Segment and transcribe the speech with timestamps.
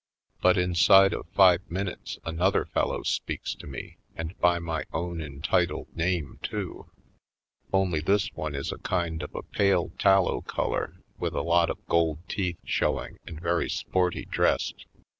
[0.41, 4.57] But inside of five minutes another fellow Harlem Heights 75 speaks to me, and by
[4.57, 6.89] my own entitled name, too.
[7.71, 11.69] Only, this one is a kind of a pale tal low color with a lot
[11.69, 14.87] of gold teeth showing and very sporty dressed.